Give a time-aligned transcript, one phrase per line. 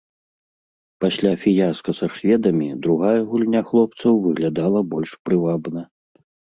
[1.05, 5.91] Пасля фіяска са шведамі другая гульня хлопцаў выглядала больш прывабна.